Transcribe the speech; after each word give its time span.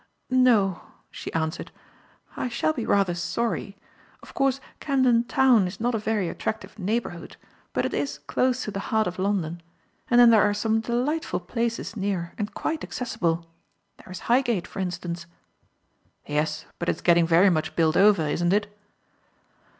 "No," 0.31 0.81
she 1.11 1.31
answered, 1.31 1.69
"I 2.35 2.49
shall 2.49 2.73
be 2.73 2.87
rather 2.87 3.13
sorry. 3.13 3.77
Of 4.23 4.33
course 4.33 4.59
Camden 4.79 5.25
Town 5.25 5.67
is 5.67 5.79
not 5.79 5.93
a 5.93 5.99
very 5.99 6.27
attractive 6.27 6.79
neighbourhood, 6.79 7.37
but 7.71 7.85
it 7.85 7.93
is 7.93 8.17
close 8.17 8.63
to 8.63 8.71
the 8.71 8.79
heart 8.89 9.05
of 9.05 9.19
London; 9.19 9.61
and 10.09 10.19
then 10.19 10.31
there 10.31 10.41
are 10.41 10.55
some 10.55 10.79
delightful 10.79 11.39
places 11.39 11.95
near 11.95 12.33
and 12.39 12.55
quite 12.55 12.83
accessible. 12.83 13.45
There 13.97 14.11
is 14.11 14.21
Highgate, 14.21 14.65
for 14.65 14.79
instance." 14.79 15.27
"Yes; 16.25 16.65
but 16.79 16.89
it 16.89 16.95
is 16.95 17.01
getting 17.01 17.27
very 17.27 17.51
much 17.51 17.75
built 17.75 17.95
over, 17.95 18.25
isn't 18.27 18.53
it?" 18.53 18.75